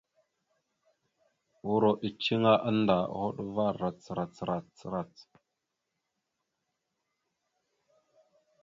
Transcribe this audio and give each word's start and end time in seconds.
Uuro 1.69 1.91
eceŋé 2.07 2.53
annda 2.69 2.97
a 3.05 3.11
hoɗ 3.19 3.35
va 3.55 3.65
rac 3.79 4.01
rac 4.17 4.35
rac. 4.93 5.13